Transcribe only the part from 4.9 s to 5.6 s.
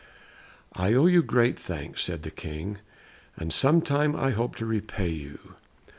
you."